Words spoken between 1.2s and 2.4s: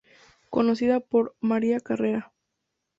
"María Carrera".